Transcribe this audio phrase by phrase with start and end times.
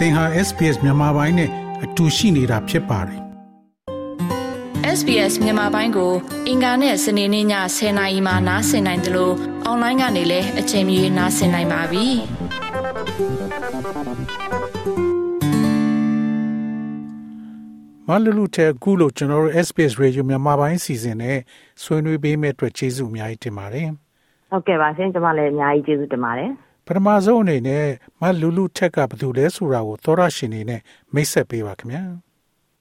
[0.00, 1.50] သင်ဟာ SPS မြန်မာပိုင်းနဲ့
[1.84, 3.20] အတူရှိနေတာဖြစ်ပါတယ်
[4.98, 6.12] SBS မြန်မာပိုင်းကို
[6.48, 7.46] အင်ကာနဲ့စနေနေ့ည
[7.76, 9.34] 10:00နာရီမှနားဆင်နိုင်တယ်လို့
[9.64, 12.06] အွန်လိုင်းကနေလည်းအချိန်မီနားဆင်နိုင်ပါပြီ
[18.08, 21.38] မလလူတဲ့အခုလို့ကျွန်တော်တို့ SPS Radio မြန်မာပိုင်းစီစဉ်နဲ့
[21.82, 23.88] ဆွေးနွေးပေးမဲ့အတွက်ကျေးဇူးအများကြီးတင်ပါတယ်
[24.50, 26.50] ဟုတ်ကဲ့ပါရှင်ကျွန်မလည်းအများကြီးကျေးဇူးတင်ပါတယ်
[26.92, 27.86] ပထမဆုံးအနေနဲ့
[28.20, 30.80] မလူလူထက်ကဘယ်သူလဲဆိုတာကိုသောရရှင်နေနဲ့
[31.14, 32.02] မိတ်ဆက်ပေးပါခင်ဗျာ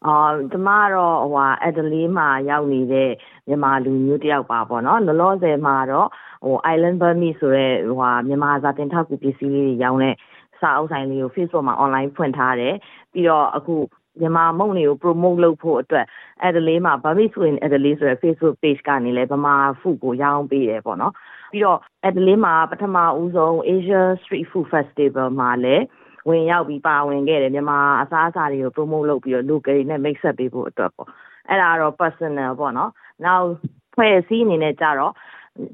[0.05, 3.09] အော်ကျမတော့ဟိုအက်ဒလီမှာရောက်နေတဲ့
[3.47, 6.07] မြန်မာလူမျိုးတယောက်ပါပေါ့နော်လောလောဆယ်မှာတော့
[6.45, 10.15] ဟို Island Burmese ဆိုတဲ့ဟိုမြန်မာဇာတင်ထောက်ကူပစ္စည်းလေးတွေရောင်းတဲ့
[10.59, 12.75] စာအုပ်ဆိုင်လေးကို Facebook မှာ online ဖွင့်ထားတယ်
[13.11, 13.75] ပြီးတော့အခု
[14.19, 16.05] မြန်မာမုံတွေကို promote လုပ်ဖို့အတွက်
[16.47, 21.13] Adelaide မှာ Burmese Food in Adelaide ဆိုတဲ့ Facebook page ကနေလည်းဗမာ food ကိုရောင်းပေးတယ်ပေါ့နော်
[21.51, 25.83] ပြီးတော့ Adelaide မှာပထမဦးဆုံး Asia Street Food Festival မှာလည်း
[26.29, 31.09] ဝင်ရောက်ပြီးပါဝင်ခဲ့တယ်မြန်မာအစားအစာတွေကို promote လုပ်ပြီးတော့ local တွေနဲ့မိတ်ဆက်ပေးဖို့အတွက်ပေါ့
[31.49, 32.91] အဲ့ဒါတော့ personal ပေါ့နော်
[33.25, 33.47] နောက်
[33.95, 35.13] ဖွဲ့စည်းအနေနဲ့ကြတော့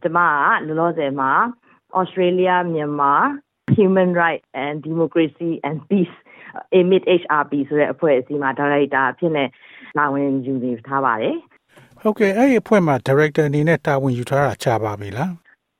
[0.01, 1.31] ကျမကလောလောဆယ်မှာ
[1.99, 3.13] Australia မြန်မာ
[3.77, 6.15] Human Right and Democracy and Peace
[6.73, 9.49] AMIT HRP ဆိုတဲ့အဖွဲ့အစည်းမှာ director အဖြစ်နဲ့
[9.97, 11.37] တာဝန်ယူနေထားပါတယ်
[12.01, 15.31] ဟုတ်ကဲ့အဲ့ဒီအဖွဲ့မှာ director အနေနဲ့တာဝန်ယူထားတာချပါပြီလား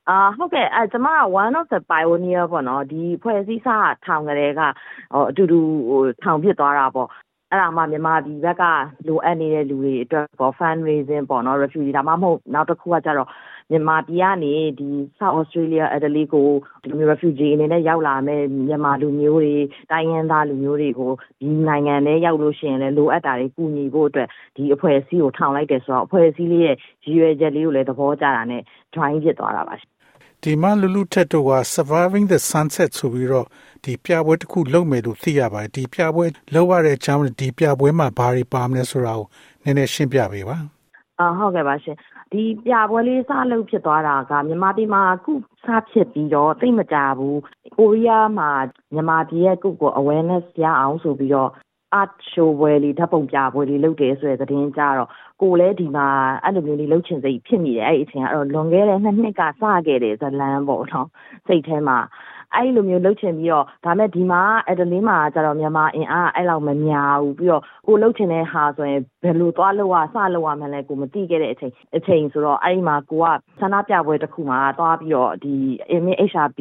[0.08, 7.08] အာဟုတ်ကဲ့အဲကျမက one of the pioneer ပေါ့နော်ဒီဖွဲ့စည်းစာထောင်ကလေးကဟိုအတူတူဟိုထောင်ဖြစ်သွားတာပေါ့
[7.50, 8.64] အဲ့ဒါမှမြန်မာပြည်ဘက်က
[9.06, 13.28] လိုအပ်နေတဲ့လူတွေအတွက်ပေါ့ fund raising ပေါ့နော် refugee ဒါမှမဟုတ်နောက်တစ်ခုကကြတော့
[13.70, 16.48] မြန်မာပြည်ကနေဒီ South Australia Adelaide ကို
[16.82, 19.56] ဒီလို refugee အနေနဲ့ရောက်လာမဲ့မြန်မာလူမျိုးတွေ
[19.90, 28.62] တိုင်းရင်းသားလူမျိုးတွေကိုဒီနိုင်ငံထဲရောက်လို့ရှိရင်လည်းလိုအပ်တာတွေကူညီဖို့အတွက်ဒီအဖွဲ့အစည်းကိုထောင်လိုက်တယ်ဆိုတော့အဖွဲ့အစည်းလေးရဲ့ရည်ရွယ်ချက်လေးကိုလည်းသဘောကျတာနဲ့
[28.94, 29.74] join ဖြစ်သွားတာပါ
[30.42, 33.46] ဒီမှာလူလူထက်တော့က surviving the sunset ဆိုပြီးတော့
[33.84, 39.26] ဒီပြပွဲတစ်ခုလုပ်မယ်လို့သိရပါတယ်ဒီပြပွဲလုပ်ရတဲ့အကြောင်းဒီပြပွဲမှာဘာတွေပါမလဲဆိုတာကို
[39.64, 40.75] နည်းနည်းရှင်းပြပေးပါ
[41.20, 41.96] အာဟုတ်ကဲ့ပါရှင်
[42.32, 45.32] ဒီပြပွဲလေးစလုပ်ဖြစ်သွားတာကမြန်မာပြည်မှာအခု
[45.64, 47.40] စဖြစ်ပြီးတော့သိမကြဘူး
[47.76, 48.50] ကိုရီးယားမှာ
[48.94, 51.50] မြန်မာပြည်ရဲ့ကုကို awareness ရအောင်ဆိုပြီးတော့
[52.00, 55.08] art show ပွဲလေးဓာတ်ပုံပြပွဲလေးလုပ်တယ်ဆိုတဲ့သတင်းကြတော့
[55.42, 56.08] ကိုလည်းဒီမှာ
[56.44, 59.52] အဲ့လိုမျိုးလေးလှုပ်ချင်စိတ်ဖြစ်မိတယ်အဲ့ဒီအချိန်ကတော့လွန်ခဲ့တဲ့နှစ်နှစ်ကစ
[59.86, 61.08] ခဲ့တယ်ဇလန်းပေါ့နော်
[61.46, 61.98] စိတ်ထဲမှာ
[62.54, 73.26] အဲ့လိုမျိုးလှုပ်ချင်ပြီးတော့ဒါမဲ့ဒီမှာအက်ဒလင်းမှာကျတော့မြန်မာအင်အားအဲ့လောက်မများဘူးပြီးတော့ကိုလှုပ်ချင်တဲ့ဟာဆိုရင်ဘယ်လိုသွားလို့ရစလို့ရမှန်းလဲကိုမသိခဲ့တဲ့အချိန်အချိန်ဆိုတော့အဲ့ဒီမှာကိုက
[73.60, 75.54] ဆန္ဒပြပွဲတစ်ခုမှာသွားပြီးတော့ဒီ
[76.30, 76.58] HRB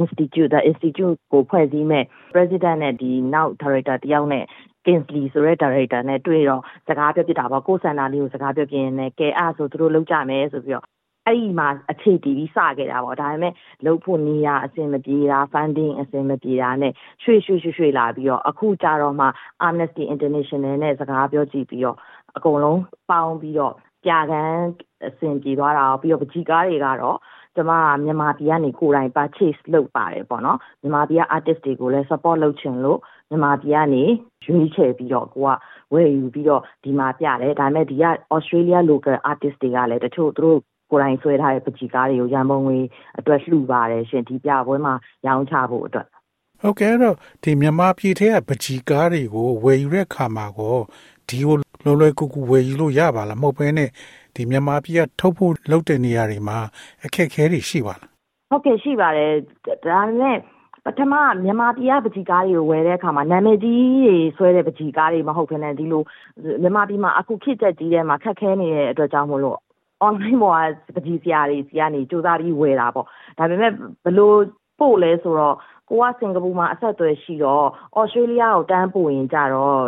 [0.00, 4.44] Institute the Institute ကိုဖွဲ့စည်းမဲ့ President နဲ့ဒီနောက် Director တယောက်နဲ့
[4.86, 10.86] Kingsley ဆိုတဲ့ director နဲ့တွေ့တော့စကားပြောပြတာပေါ့ကိုစန္ဒာလေးကိုစကားပြောပြရင်လည်းကဲအဲ့ဆိုသူတို့လောက်ကြမယ်ဆိုပြီးတော့
[11.26, 13.52] အဲ့ဒီမှာအခြေတည်ပြီးစခဲ့တာပေါ့ဒါပေမဲ့
[13.86, 16.92] လုပ်ဖို့နေရအဆင်မပြေတာ funding အဆင်မပြေတာနဲ့
[17.22, 19.26] ရွှေ့ရွှေ့ရွှေ့ရွှေ့လာပြီးတော့အခုကြတော့မှ
[19.66, 21.96] Amnesty International နဲ့စကားပြောကြည့်ပြီးတော့
[22.36, 24.64] အကုန်လုံးပေါင်းပြီးတော့ပြကန်း
[25.08, 27.18] အဆင်ပြေသွားတာပြီးတော့ပကြီးကားတွေကတော့
[27.56, 32.98] ကျမကမြန်မာပြည်ကနေကိုယ်တိုင် purchase လုပ်ပါတယ်ပေါ့နော်မြန်မာပြည်က artist တွေကိုလည်း support လုပ်ချင်လို့
[33.28, 34.04] မြန်မာပြည်ကနေ
[34.44, 35.48] ရွေးချယ်ပြီးတော့ကိုက
[35.92, 38.04] ဝယ်ယူပြီးတော့ဒီမှာပြတယ်ဒါပေမဲ့ဒီက
[38.34, 40.60] Australia local artist တွေကလည်းတချို့သူတို့
[40.90, 42.78] ကိုယ်တိုင်ဆွဲထားတဲ့ပကြီကားတွေကိုရန်ပုံငွေ
[43.18, 44.94] အတွက်လှူပါတယ်ရှင်ဒီပြပွဲမှာ
[45.26, 46.06] ရောင်းချဖို့အတွက်
[46.62, 50.76] ဟုတ်ကဲ့တော့ဒီမြန်မာပြည်ထဲကပကြီကားတွေကိုဝယ်ယူတဲ့ခါမှာကို
[51.28, 53.90] ဒီကိုလွယ်လွယ်ကူကူဝယ်ယူလို့ရပါလားမဟုတ်ဘဲနဲ့
[54.34, 56.58] ဒီမြန်မာပြည်ကထုတ်ဖို့လုပ်တဲ့နေရာတွေမှာ
[57.04, 58.08] အခက်အခဲတွေရှိပါလား
[58.50, 59.32] ဟုတ်ကဲ့ရှိပါတယ်
[59.86, 60.36] ဒါနဲ့
[60.84, 61.14] ပထမ
[61.44, 66.02] မြန်မာပြည်ကပကြီကားတွေကိုဝယ်တဲ့အခါမှာနာမည်ကြီးတွေဆွဲတဲ့ပကြီကားတွေမဟုတ်ဘဲနဲ့ဒီလို
[66.62, 69.58] မြန်မာပြည်မှာအခုခေတ်ချက်ကြီးထဲမှာခက်ခဲနေတဲ့အတွက်ကြောင့်မို့လို့
[70.06, 73.06] online ပေါ်ကပကြီးစရာတွေစီကနေစူးစမ်းပြီးဝယ်တာပေါ့
[73.38, 73.72] ဒါပေမဲ့
[74.04, 74.38] ဘလို့
[74.80, 75.56] ပို့လဲဆိုတော့
[75.90, 77.66] ကိုကစင်ကာပူမှာအဆက်အသွယ်ရှိတော့
[77.98, 79.82] ဩစတြေးလျကိုတန်းပို့ရင်ကြတော့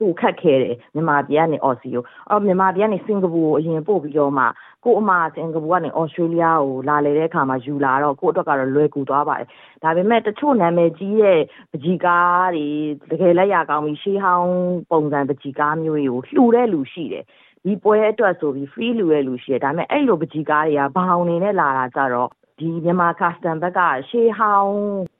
[0.00, 4.44] ပိုခက်ခဲတယ်မြန်မာပြည်ကနေအော်စီကိုအော်မြန်မာပြည်ကနေစင်ကာပူကိုအရင်ပို့ပြီးတော့မှ
[4.84, 9.48] ကိုအမစင်ကာပူကနေဩစတြေးလျကိုလာလေတဲ့အခါမှာယူလာတော့ကိုအတွက်ကတော့လွယ်ကူသွားပါတယ်
[9.82, 11.40] ဒါပေမဲ့တချို့နာမည်ကြီးတဲ့
[11.72, 12.66] ပကြီးကားတွေ
[13.10, 14.52] တကယ်လက်ရကောင်းပြီးရှေးဟောင်း
[14.90, 17.24] ပုံစံပကြီးကားမျိုးတွေကိုလှူတဲ့လူရှိတယ်
[17.64, 24.74] ဒီပွဲအတွက်ဆိုပြီး free လူရဲ့လူရှိတယ်ဒါပေမဲ့အဲ့လိုပကြီးကားတွေကဘောင်နေနဲ့လာတာကြတော့ဒီမြန်မာ custom ဘက်ကရှေးဟောင်း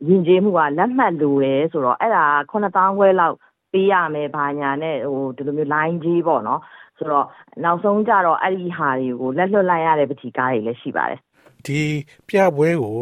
[0.08, 3.37] ယဉ်ကျေးမှုကလက်မှတ်လိုတယ်ဆိုတော့အဲ့ဒါ9000ခွဲလောက်
[3.72, 6.60] ပေးရမယ်ဘာညာနဲ့ဟိုဒီလိုမျိုး line ကြီးပေါ့နော်
[6.98, 7.26] ဆိုတော့
[7.64, 11.20] နောက်ဆုံးကြတော့အဲ့ဒီဟာတွေကိုလက်လွတ်လိုက်ရတဲ့ပတိကားတွေလည်းရှိပါတယ်
[11.66, 11.81] ဒီ
[12.28, 12.98] ပြပွဲကို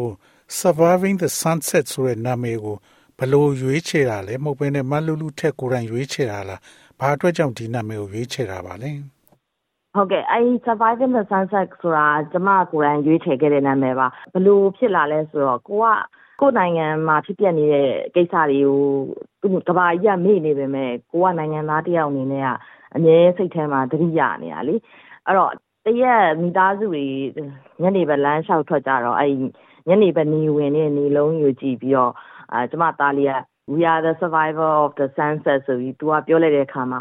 [0.61, 2.77] surviving the sunset ဆိုတဲ့နာမည်ကို
[3.19, 6.61] ဘလို့ရွေးချယ်တာလဲမဟုတ်ဘဲနဲ့မလူလူထက်ကိုယ်တိုင်ရွေးချယ်တာလား
[6.99, 8.91] ဘာအတွက်ကြောင့်ဒီနာမည်ကိုရွေးချယ်တာပါလဲ
[9.95, 15.87] ဟုတ်ကဲ့အဲဒီ surviving the sunset ဆိုတာကျမကိုယ်တိုင်ရွေးချယ်ခဲ့တဲ့နာမည်ပါဘလို့ဖြစ်လာလဲဆိုတော့ကိုက
[16.39, 18.59] ကိုယ်နိုင်ငံမှာဖြစ်ပျက်နေတဲ့ကိစ္စတွေ
[19.41, 22.49] ကိုကဘာကြီးကမေ့နေပေမဲ့ကိုကနိုင်ငံသားတယောက်အနေနဲ့က
[22.95, 24.75] အမြဲစိတ်ထဲမှာသတိရနေတာလေ
[25.25, 25.53] အဲ့တော့
[25.85, 27.05] တရက်မိသားစုတွေ
[27.81, 29.33] ညနေဘက်လမ်းလျှောက်ထွက်ကြတော့အဲ့
[29.89, 32.13] ညနေဘက်နေဝင်နေနေလုံးယူကြည့်ပြီးတော့
[32.53, 33.33] အဲကျမသားလေးက
[33.73, 36.99] we are the survivor of the sunset ဆိုပြီးသူကပြောလိုက်တဲ့အခါမှာ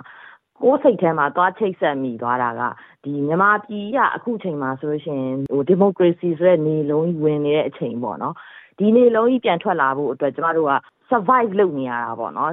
[0.62, 2.62] ကိုယ်စိတ်ထဲမှာသွားချိတ်ဆက်မိသွားတာက
[3.04, 8.34] ဒီမြန်မာပြည်ကအခုချိန်မှာဆိုလို့ရှိရင်ဟိုဒီမိုကရေစီဆိုတဲ့နေလုံးဝင်နေတဲ့အချိန်ပေါ့နော်
[8.78, 10.72] ဒီနေလုံးကြီးပြန်ထွက်လာဖို့အတွက်ကျမတို့က
[11.10, 12.52] survive လုပ်နေရတာပေါ့နော်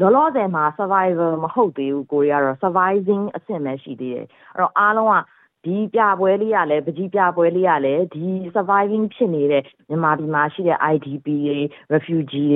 [0.00, 5.16] လောလောဆယ်မှာ survivor မဟုတ်သေးဘူးကိုရီးယားတော့ surviving အဆင့်ပဲရှိသေးတယ်အဲ့တော့အားလုံးက
[5.64, 11.58] ဒီပြပွဲလေးကလည်းပကြီးပြပွဲလေးကလည်းဒီ surviving ဖြစ်နေတဲ့မြန်မာပြည်မှာရှိတဲ့ IDP တွေ
[11.94, 12.48] refugee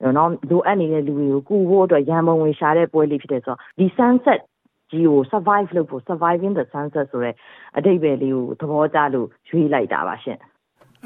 [0.00, 4.40] တွေနော်လိုအပ်နေတဲ့လူတွေကိုကူဖို့အတွက်ရန်ပုံငွေရှာတဲ့ပွဲလေးဖြစ်တယ်ဆိုတော့ဒီ sunset
[4.90, 7.34] ကြီးကို survive လုပ်ဖို့ surviving the sunset ဆိုတဲ့
[7.76, 10.40] အဓိပ္ပာယ်လေးကိုသဘောကျလို့ရွေးလိုက်တာပါရှင်။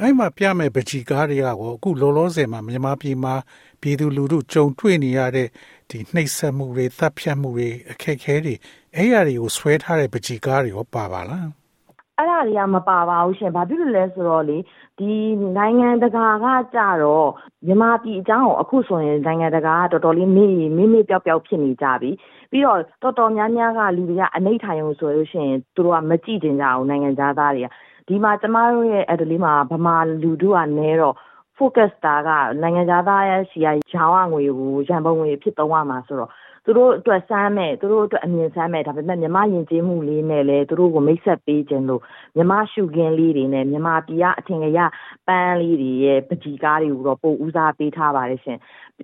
[0.01, 3.35] အဲ့မှာပြမဲ့ပကြီကားတွေကကောအခုလောလောဆယ်မှာမြန်မာပြည်မှာ
[3.81, 5.49] ပြည်သူလူထုကြုံတွေ့နေရတဲ့
[5.91, 8.55] ဒီနှိပ်စက်မှုတွေသတ်ဖြတ်မှုတွေအခက်အခဲတွေ
[8.97, 11.49] အဲ့ရတွေကိုဆွဲထားတဲ့ပချီကားတွေရောပါပါလား
[12.19, 14.59] အဲ့ဒါတွေကမပါပါဘူးရှင်။ဘာဖြစ်လို့လဲဆိုတော့လေ
[14.99, 15.13] ဒီ
[15.57, 17.29] နိုင်ငံတကာကကြတော့
[17.67, 22.11] မြန်မာပြည်အကြောင်းကိုအခုဆိုရင်နိုင်ငံတကာကတော်တော်လေးမေ့မေ့မေ့ပျောက်ပျောက်ဖြစ်နေကြပြီ။
[22.51, 27.69] ပြီးတော့တော်တော်များများကလူတွေကအနိဋ္ဌာယုံဆိုလို့ရှိရင်သူတို့ကမကြည့်ကြင်ကြဘူးနိုင်ငံသားသားတွေက
[28.09, 31.15] ဒီမှာကျမတို့ရဲ့အဲ့ဒလီမှာဗမာလူတို့ကနဲတော့
[31.57, 32.29] focus တာက
[32.63, 36.31] နိုင်ငံသားရဲ့စီကရောင်းရငွေကိုရန်ပုံငွေဖြစ်သုံးရမှာဆိုတော့
[36.65, 42.03] သူတို့အတွက်စမ်းမယ်သူတို့အတွက်အမြင်စမ်းမယ်ဒါပေမဲ့မြမယဉ်ကျေးမှုလေးနဲ့လည်းသူတို့ကိုမိတ်ဆက်ပေးခြင်းလို့
[42.37, 44.93] မြမရှုခင်းလေးတွေနဲ့မြမပြည်ကအထင်ကြီး
[45.29, 48.59] ပန်းလေးတွေရဲ့ပကြီကားတွေကိုတော့ပို့ဦးစားပေးထားပါတယ်ရှင်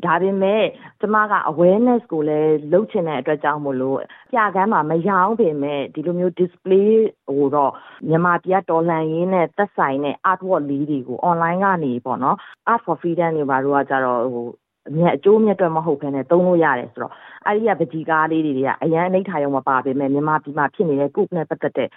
[0.04, 0.62] ဒါပေမဲ့
[1.00, 3.98] ကျမက awareness ကိုလည်းလုပ်ချင်တဲ့အတွက်ကြောင့်မို့လို့
[4.32, 6.90] ပြကမ်းမှာမရောင်းပေမဲ့ဒီလိုမျိုး display
[7.28, 7.72] ဟိုတော့
[8.08, 12.36] မြန်မာပြည်တော်လှန်ရေးနဲ့သက်ဆိုင်တဲ့ artwork လေးတွေကို online ကနေပေါ့နော်
[12.72, 14.46] art for freedom တွေဘာလို့ကကြတော့ဟို
[14.88, 17.12] အမြတ်အကျိုးမြတ်အတွက်မဟုတ်ဘဲနဲ့သုံးလို့ရတယ်ဆိုတော့
[17.46, 21.88] အဲ့ဒီကပကြီးကားလေးတွေကအရန်အနိဋ္ဌာယုံမပါပေမဲ့မြန်မာပြည်မှာဖြစ်နေတဲ့ကုပနဲ့ပတ်သက်တဲ့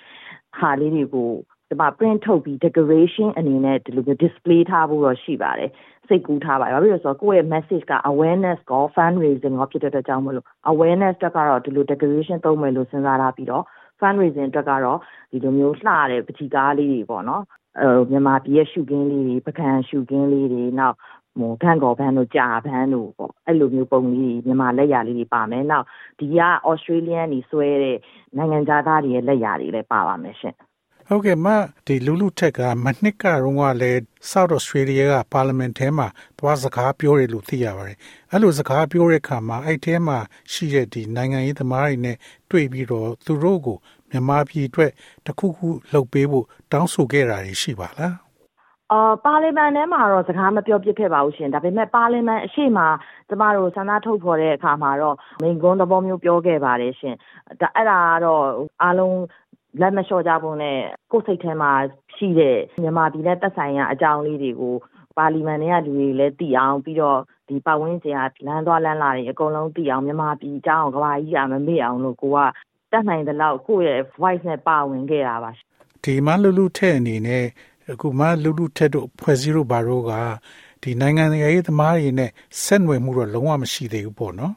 [0.60, 1.32] ဟာလေးတွေကို
[1.70, 5.72] ဒီမှာ print ထုတ်ပြီး decoration အနေနဲ့ဒီလိုမျိုး display ထားဖို့တော့ရှိပါတယ်
[6.08, 13.64] စိတ်ကူးထားပါတယ်ဘာဖြစ်လို့ဆိုတော့ကိုယ့်ရဲ့ message က awareness ကော fundraising ကောဖြစ်တဲ့အတွက်ကြောင့်မလို့ awareness တက်ကတော့ဒီလို decoration သုံးမယ်လို့စဉ်းစားထားပြီးတော့
[14.00, 14.98] fundraising အတွက်ကတော့
[15.32, 17.44] ဒီလိုမျိုးလှတဲ့ပကြီးကားလေးတွေပေါ့နော်
[17.82, 20.96] အဲမြန်မာပြည်ရဲ့ရှုခင်းလေးတွေပကံရှုခင်းလေးတွေနောက်
[21.38, 25.86] ဟိုဘန်ကောဘန်တို့ကြာဘန်တို့ပေါ့အဲ့လိုမျိုးပုံလေးမြန်မာလက်ရာလေးတွေပါမယ်နောက်
[26.20, 26.40] ဒီက
[26.70, 27.98] Australian နေဆွဲတဲ့
[28.38, 30.56] နိုင်ငံသားတွေရဲ့လက်ရာတွေလည်းပါပါမယ်ရှင်
[31.12, 31.48] ဟုတ်ကဲ့မ
[31.88, 34.00] ဒီလူလူထက်ကမနှစ်ကတော့ကလည်း
[34.32, 36.08] South Australia က Parliament ထဲမှာ
[36.40, 37.98] သွားစကားပြောတယ်လို့သိရပါတယ်။
[38.32, 40.18] အဲ့လိုစကားပြောတဲ့အခါမှာအဲ့ထဲမှာ
[40.52, 42.18] ရှိတဲ့ဒီနိုင်ငံရေးသမားတွေနဲ့
[42.52, 43.78] တွေ့ပြီးတော့သူတို့ကို
[44.10, 44.92] မြန်မာပြည်အတွက်
[45.26, 48.14] တခုခုလှုပ်ပေးဖို့တောင်းဆိုခဲ့တာရှိပါလား။
[48.92, 52.80] အာပါလီမန်ထဲမှာတော့စကားမပြောဖြစ်ခဲ့ပါဘူးရှင်ဒါပေမဲ့ပါလီမန်အရှိမ
[53.30, 57.16] ကျမတို့ဆန္ဒထုတ်ဖော်တဲ့အခါမှာတော့မိန်ကွန်းသဘောမျိုးပြောခဲ့ပါတယ်ရှင်
[57.62, 58.44] ဒါအဲ့ဒါကတော့
[58.84, 59.20] အားလုံး
[59.82, 60.78] လက်မလျှော့ကြဖို့နဲ့
[61.12, 61.72] ကိုယ်စိတ်ထဲမှာ
[62.16, 64.76] ရှိတဲ့မြန်မာပြည်နဲ့သက်ဆိုင်ရာအကြောင်းလေးတွေကို
[65.18, 67.20] ပါလီမန်တွေကလူတွေလည်းသိအောင်ပြီးတော့
[67.50, 72.38] ဒီပတ်ဝန်းကျင်ကလမ်းသွားလမ်းလာတွေအကုန်လုံးသိအောင်မြန်မာပြည်အကြောင်းကဘာကြီးကမမေ့အောင်လို့ကိုက
[72.92, 75.52] တတ်နိုင်တဲ့လောက်ကိုယ့်ရဲ့ voice နဲ့ပါဝင်ခဲ့တာပါ
[76.04, 77.46] ဒီမလူလူထဲအနေနဲ့
[77.94, 80.12] အခုမှလူလူထက်တို့ဖွဲ့စည်းတို့ဘာတို့က
[80.84, 82.32] ဒီနိုင်ငံရေးသမားတွေနဲ့
[82.64, 84.54] ဆက်နွယ်မှုတော့လုံးဝမရှိသေးဘူးပေါ့နော်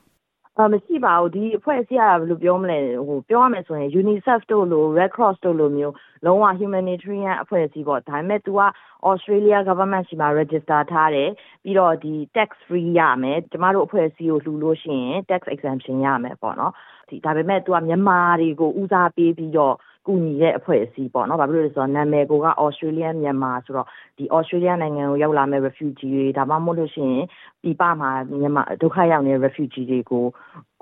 [0.58, 8.62] အာမရှိပါဘူးဒီအဖွဲ့အစည်းကဘယ်လိုပြောမလဲဟိုပြောရမယ်ဆိုရင် UNICEF တို့လို Red Cross တို့လိုမျိုးလုံးဝ humanitarian အဖွဲ့အစည်းပေါ့ဒါပေမဲ့ तू က
[9.10, 11.30] Australia government ရှိမှာ register ထားတယ်
[11.64, 16.72] ပြီးတော့ဒီ tax free ရမယ်ကျမတို့အဖွဲ့အစည်းကိုလှူလို့ရှိရင် tax exemption ရမယ်ပေါ့နော်
[17.08, 19.74] ဒီဒါပေမဲ့ तू ကမြန်မာတွေကိုဦးစားပေးပြီးတော့
[20.06, 23.86] ကူညီတဲ့အဖွဲ့အစည်းပေါ့နော်ဘာဖြစ်လို့လဲဆိုတော့နာမည်ကိုက Australian မြန်မာဆိုတော့
[24.18, 27.24] ဒီ Australia နိုင်ငံကိုရောက်လာမဲ့ refugee တွေဒါမှမဟုတ်လို့ရှိရင်
[27.62, 30.24] ပြည်ပမှာမြန်မာဒုက္ခရောက်နေတဲ့ refugee တွေကို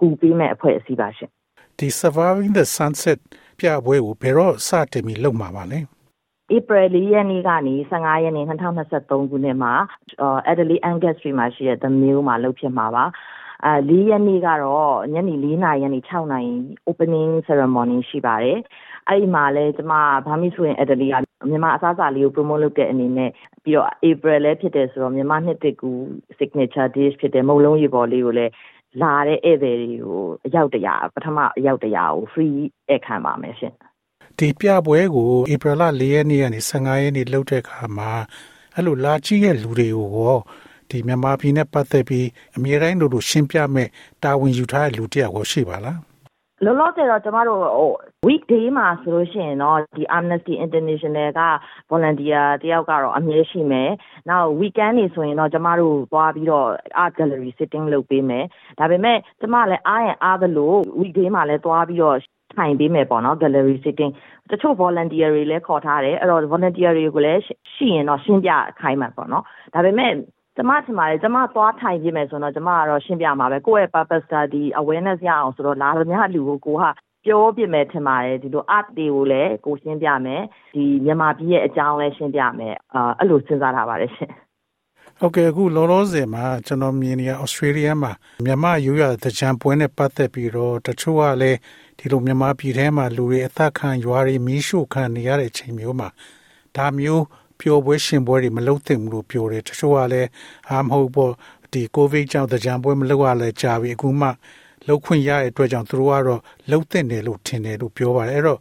[0.01, 1.31] ကူပေးမဲ့အဖွဲ့အစည်းပါရှင်
[1.79, 3.19] ဒီ surviving the sunset
[3.61, 5.81] ပြပွဲကိုဘယ်တော့စတင်ပြီးလုပ်မှာပါလဲ
[6.57, 9.73] April 4ရက်နေ့ကနေ15ရက်နေ့2023ခုနှစ်မှာ
[10.51, 13.05] Adelaide Angus Street မှာရှိတဲ့ The Mill မှာလုပ်ဖြစ်မှာပါ
[13.65, 16.53] အဲ၄ရက်နေ့ကတော့ညနေ၄နာရီကနေ6နာရီ
[16.89, 18.59] opening ceremony ရှိပါတယ်
[19.09, 19.93] အဲ့ဒီမှာလဲကျမ
[20.27, 21.15] ဘာမီဆိုရင်အက်ဒလီက
[21.51, 23.31] မြန်မာအစားအစာလေးကို promote လုပ်တဲ့အနေနဲ့
[23.65, 25.91] ပြီးတော့ April လည်းဖြစ်တယ်ဆိုတော့မြန်မာနှစ်တကူ
[26.39, 28.53] signature dish ဖြစ်တဲ့မုံလုံးရေပေါ်လေးကိုလည်း
[29.03, 32.55] လာတဲ့ဧည့်သည်တွေကိုအရောက်တရာပထမအရောက်တရာကို free
[32.89, 33.75] ဧည့်ခံပါမယ်ရှင်
[34.39, 38.11] ဒီပြပွဲကိုဧပြီလ၄ရက်နေ့ကနေ15ရက်နေ့လုပ်တဲ့အခါမှာ
[38.75, 40.35] အဲ့လိုလာကြည့်ရဲ့လူတွေကို
[40.91, 43.89] ဒီမြန်မာပြည်နဲ့ပတ်သက်ပြီးအမြဲတမ်းလို့ရှင်းပြမဲ့
[44.23, 46.01] တာဝန်ယူထားတဲ့လူတယောက်ကိုရှိပါလား
[46.65, 47.91] လောလောဆယ်တော့ကျမတို့ဟို
[48.27, 51.43] weekday မှာဆိုလို့ရှိရင်တော့ဒီ Amnesty International က
[51.91, 53.91] volunteer တယောက်ကတော့အမြဲရှိမယ်။
[54.29, 56.69] နောက် weekend နေဆိုရင်တော့ကျမတို့သွားပြီးတော့
[57.03, 58.45] art gallery sitting လုပ်ပေးမယ်။
[58.79, 62.19] ဒါပေမဲ့ကျမလည်းအားရင်အားသလို weekday မှာလည်းသွားပြီးတော့
[62.57, 64.13] ထိုင်ပေးမယ်ပေါ့နော် gallery sitting
[64.51, 67.43] တချို့ volunteer တွေလည်းခေါ်ထားတယ်အဲ့တော့ volunteer တွေကိုလည်း
[67.75, 69.45] ရှိရင်တော့ရှင်းပြခိုင်းမှာပေါ့နော်
[69.75, 70.13] ဒါပေမဲ့
[70.61, 76.85] ကျမထင်ပါတယ်ကျမသွားထိုင်ပြမယ်ဆိုတော့ကျမကတော့ရှင်းပြမှာပဲကိုယ့်ရဲ့ purpose ကဒီ awareness ရအောင်ဆိုတော့လာသမျှလူကိုကိုက
[77.27, 80.43] ပြောပြမယ်ထင်ပါတယ်ဒီလို art တွေကိုလည်းကိုရှင်းပြမယ်
[80.75, 84.31] ဒီမြန်မာပြည်ရဲ့အကြောင်းလည်းရှင်းပြမယ်အာအဲ့လိုစဉ်းစားထားပါတယ်ရှင်
[85.21, 88.13] ဟုတ်ကဲ့အခုလောလောဆယ်မှာကျွန်တော်မြင်နေရဩစတြေးလျမှာ
[88.45, 91.59] မြန်မာရိုးရတဲ့ကြံပွဲနဲ့ပတ်သက်ပြီးတော့တချို့ကလည်း
[91.99, 96.09] ဒီလိုမြန်မာပြည်ထဲမှာလူတွေအသက်ခံရွာတွေမီးရှို့ခံနေရတဲ့အချိန်မျိုးမှာ
[96.77, 97.25] ဒါမျိုး
[97.61, 100.29] ပျော်ပွဲရှင်ပွဲတွေမလုပ်သင့်ဘူးလို့ပြောတယ်တချို့ကလည်း
[100.71, 101.33] အာမဟုတ်ပေါ့
[101.73, 104.29] ဒီကိုဗစ်ကြောင့်ကြံပွဲမလုပ်ရလဲကြာပြီအခုမှ
[104.89, 106.41] လောက်ခွင့်ရတဲ့အတွက်ကြောင့်သူတို့ကတော့
[106.71, 108.59] လှုပ်တဲ့တယ်လို့ထင်တယ်လို့ပြောပါတယ်အဲ့တော့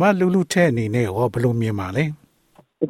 [0.00, 2.04] မလူလူထဲအနေနဲ့ဟောဘယ်လိုမြင်ပါလဲ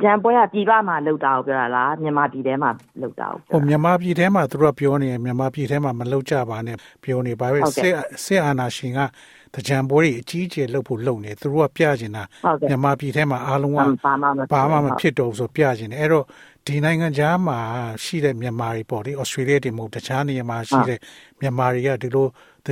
[0.03, 2.71] ကြံပွဲကပြည်ပမှာလောက်တာကိုပြောတာလားမြန်မာပြည်ထဲမှာ
[3.01, 7.95] လောက်တာကိုဟိုမြန်မာပြည်ထဲမှာသူတို့ကပြောနေမြန်မာပြည်ထဲမှာမလောက်ကြပါနဲ့ပြောနေပါပဲစစ်
[8.25, 9.01] စစ်အာဏာရှင်က
[9.69, 12.25] ကြံပွဲတွေအကြီးအကျယ်လုပ်ဖို့လုပ်နေသူတို့ကပြချင်တာ
[12.69, 13.77] မြန်မာပြည်ထဲမှာအားလုံးက
[14.53, 16.25] ဘာမှမဖြစ်တော့ဆိုပြချင်တယ်အဲ့တော့
[16.67, 17.59] ဒီနိုင်ငံခြားမှာ
[18.05, 20.99] ရှိတဲ့မြန်မာတွေပေါ့ဒီဩစတြေးလျတွေမဟုတ်တခြားနေရာမှာရှိတဲ့
[21.41, 22.27] မြန်မာတွေကဒီလို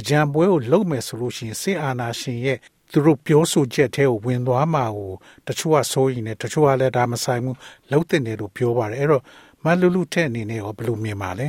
[0.09, 2.59] ကြံပွဲကိုလုပ်မယ်ဆိုလို့ရှိရင်စစ်အာဏာရှင်ရဲ့
[2.93, 5.13] သူတို့ပြောဆိုချက်ထဲကိုဝင်သွားမှာကို
[5.47, 7.57] တချို့ကစိုးရင်လည်းတချို့ကလည်းဒါမဆိုင်ဘူး
[7.91, 9.23] လှုပ်တင်တယ်လို့ပြောပါတယ်အဲ့တော့
[9.65, 11.49] မလူလူထက်အနေနဲ့ရောဘယ်လိုမြင်ပါလဲ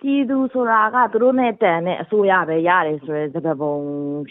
[0.00, 3.74] ပြည်သူဆိုတာကသူတို့နဲ့တန်တဲ့အစိုးရပဲရတယ်ဆိုတဲ့သဘောပုံ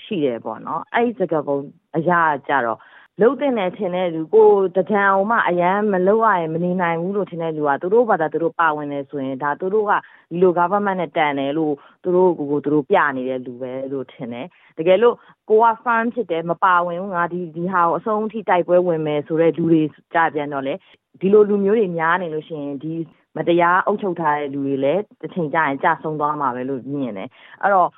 [0.03, 1.57] ရှိတယ်ပေါ့နော်အဲ့ဒီသဘောပုံ
[1.97, 2.79] အရာကြတော့
[3.21, 9.91] လှုပ်တင်တယ်ထင်တဲ့လူကိုတကြံအောင်မှအရန်မလှုပ်ရရင်မနေနိုင်ဘူးလို့ထင်တဲ့လူကသူတို့ဘာသာသူတို့ပါဝင်နေဆိုရင်ဒါသူတို့က
[10.29, 15.15] ဒီလို government နဲ့တန်တယ်လို့သူတို့ကိုကိုသူတို့ပြနေတဲ့လူပဲလို့ထင်တယ်တကယ်လို့
[15.49, 19.81] ကိုက farm ဖြစ်တယ်မပါဝင်ဘူးငါဒီဒီဟာကိုအဆုံးထိတိုက်ပွဲဝင်မယ်ဆိုတဲ့လူတွေ
[20.13, 20.73] ကြပြန်တော့လေ
[21.21, 22.93] ဒီလိုလူမျိုးတွေများနေလို့ရှိရင်ဒီ
[23.37, 27.29] မတရားအုပ်ချုပ်ထားတဲ့လူတွေလည်းတစ်ချိန်ကျရင်ကြဆုံးသွားမှာပဲလို့မြင်တယ်
[27.61, 27.89] အဲ့တော့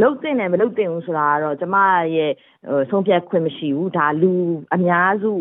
[0.00, 1.76] လုတ်တင်တယ်မလုတ်တင်ဘူးဆိုတာကတော့ကျမ
[2.16, 2.32] ရဲ့
[2.90, 4.32] ဆုံးဖြတ်ခွင့်မရှိဘူးဒါလူ
[4.74, 5.32] အများစု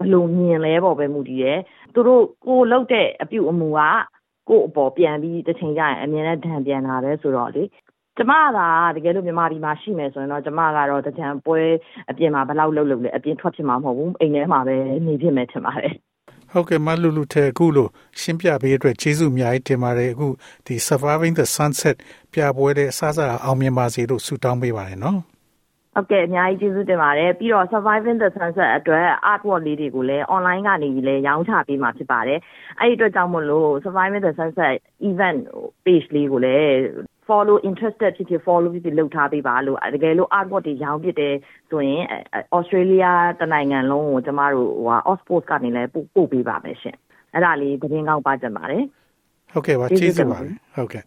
[0.00, 1.58] ဘလို့မြင်လဲပေါ့ပဲမူတည်တယ်
[1.94, 3.80] သူတို့ကိုလုတ်တဲ့အပြုအမူက
[4.48, 7.64] ကို့အပေါ်ပြန်ပြီးတစ်ချိန်ကျရင်အမြင်နဲ့ဒဏ်ပြန်လာတယ်ဆိုတော့လေ
[8.16, 8.58] ကျမက
[8.96, 11.60] တကယ်လို့မြန်မာပြည်မှာရှိမယ်ဆိုရင်တော့ကျမကတော့တကြံပွဲ
[12.10, 15.94] အပြင်မှာဘယ်လောက်လုပ်လို့လဲအပြင်ထွက်ဖြစ်မှာမဟုတ်ဘူးအိမ်ထဲမှာပဲနေဖြစ်မယ်ထင်ပါတယ်
[16.54, 20.26] ဟုတ်ကဲ့မလူလူထဲအခုလို့ရှင်းပြပေးအတွက်ကျေးဇူးအများကြီးတင်ပါတယ်အခု
[20.66, 21.96] ဒီ surviving the sunset
[22.32, 25.18] ပြပွဲတဲ့အစားအစာအောင်မြင်ပါစေလို့ဆုတောင်းပေးပါတယ်နော်
[25.94, 32.38] ဟုတ်ကဲ့အများကြီးကျေးဇူးတင်ပါတယ်ပြီးတော့ surviving the sunset အတွက် artwork လေးတွေကိုလည်း online ကနေလည်းရောင်းချပေးမှာဖြစ်ပါတယ်
[32.80, 34.74] အဲ့ဒီအတွက်ကြောင့်မို့လို့ surviving the sunset
[35.08, 35.38] event
[35.84, 36.70] page လေးကိုလည်း
[37.28, 41.34] follow interested ဖြစ်ဖြစ် follow ဖြစ်ဖြစ်လုပ်ထားပေးပါလို့တကယ်လို့ artwork တွေရောင်းပြတယ်
[41.70, 42.02] ဆိုရင်
[42.56, 46.96] Australia တနိုင်ငံလုံးကိုကျမတို့ဟို Oxford ကနေလည်းပို့ပေးပါမယ်ရှင်
[47.32, 48.84] အဲ့ဒါလေးသတင်းကောင်းပါကြပါတယ်
[49.52, 51.04] ဟုတ်ကဲ့ပါကျေးဇူးပါတယ်ဟုတ်ကဲ့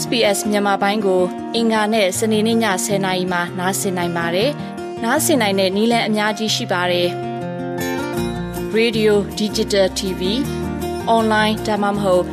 [0.00, 1.22] SBS မြန်မာပိုင်းကို
[1.54, 4.50] အင်ကာနဲ့စနေနေ့ည10:00နာရီမှနားဆင်နိုင်ပါတယ်။
[5.04, 7.08] နားဆင်နိုင်တဲ့နည်းလမ်းအများကြီးရှိပါတယ်။
[8.78, 10.22] Radio Digital TV
[11.16, 12.24] online ဒါမှမဟုတ်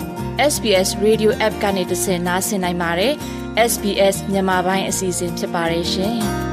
[0.52, 3.14] SBS Radio App ကနေသင်နားဆင်နိုင်ပါတယ်။
[3.72, 6.18] SBS မြန်မာပိုင်းအစီအစဉ်ဖြစ်ပါတယ်ရှင်။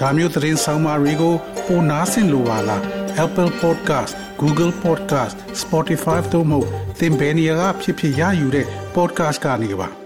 [0.00, 1.34] ဒါမျိုးသတင်းဆောင်မာတွေကို
[1.66, 2.82] ပိုနားဆင်လိုပါလား
[3.24, 6.60] Apple Podcast Google Podcast Spotify တို့မှာ
[6.98, 9.99] သင်ပင်ရာဖြစ်ဖြစ်ရယူတဲ့ podcast ကနေပါ